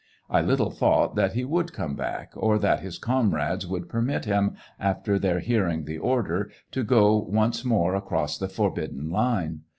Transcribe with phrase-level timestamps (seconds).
[0.31, 4.55] I little thought that he would come back, or that his comrades would permit him,
[4.79, 9.59] after their hearing the order, to go once more across the forbidden line.